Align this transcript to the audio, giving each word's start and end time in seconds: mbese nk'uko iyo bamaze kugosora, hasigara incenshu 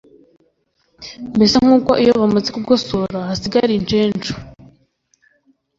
mbese 1.35 1.55
nk'uko 1.63 1.91
iyo 2.03 2.13
bamaze 2.21 2.49
kugosora, 2.55 3.17
hasigara 3.27 3.71
incenshu 3.79 4.33